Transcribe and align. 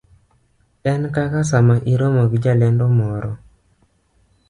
en 0.91 1.01
kaka 1.15 1.41
sama 1.51 1.75
iromo 1.91 2.21
gi 2.31 2.37
jalendo 2.45 2.85
moro 2.97 3.31